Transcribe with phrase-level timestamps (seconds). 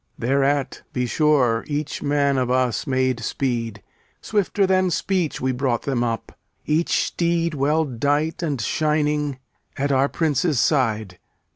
[0.17, 3.83] Thereat, be sure, each man of us made speed.
[4.19, 6.31] Swifter than speech we brought them up,
[6.65, 9.37] each steed Well dight and shining,
[9.77, 11.19] at our Prince's side.